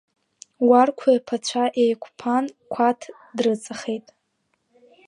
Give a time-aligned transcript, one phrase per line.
[0.67, 3.01] Уарқәа иԥацәа еиқәԥан Қәаҭ
[3.37, 4.05] дрыҵахеит.